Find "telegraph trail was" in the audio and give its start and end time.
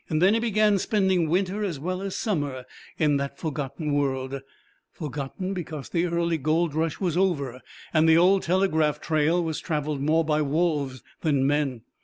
8.41-9.59